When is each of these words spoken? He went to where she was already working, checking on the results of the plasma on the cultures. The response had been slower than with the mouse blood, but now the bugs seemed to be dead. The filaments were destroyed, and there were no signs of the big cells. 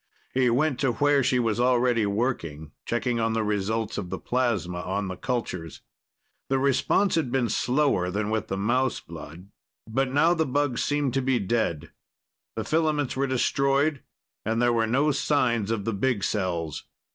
He 0.33 0.49
went 0.49 0.79
to 0.79 0.93
where 0.93 1.21
she 1.23 1.37
was 1.37 1.59
already 1.59 2.07
working, 2.07 2.71
checking 2.87 3.19
on 3.19 3.33
the 3.33 3.43
results 3.43 3.99
of 3.99 4.09
the 4.09 4.17
plasma 4.17 4.79
on 4.81 5.09
the 5.09 5.15
cultures. 5.15 5.81
The 6.49 6.57
response 6.57 7.13
had 7.13 7.31
been 7.31 7.49
slower 7.49 8.09
than 8.09 8.31
with 8.31 8.47
the 8.47 8.57
mouse 8.57 8.99
blood, 8.99 9.49
but 9.87 10.11
now 10.11 10.33
the 10.33 10.47
bugs 10.47 10.83
seemed 10.83 11.13
to 11.13 11.21
be 11.21 11.37
dead. 11.37 11.91
The 12.55 12.63
filaments 12.63 13.15
were 13.15 13.27
destroyed, 13.27 14.01
and 14.43 14.59
there 14.59 14.73
were 14.73 14.87
no 14.87 15.11
signs 15.11 15.69
of 15.69 15.85
the 15.85 15.93
big 15.93 16.23
cells. 16.23 16.85